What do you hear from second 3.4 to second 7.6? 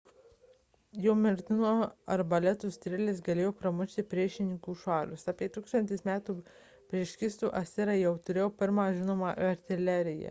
pramušti priešininkų šarvus apie 1 000 metų prieš kristų